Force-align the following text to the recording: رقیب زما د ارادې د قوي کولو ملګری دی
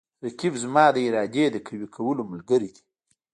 رقیب 0.25 0.53
زما 0.63 0.85
د 0.95 0.97
ارادې 1.07 1.45
د 1.51 1.55
قوي 1.67 1.87
کولو 1.95 2.21
ملګری 2.31 2.69
دی 2.75 2.83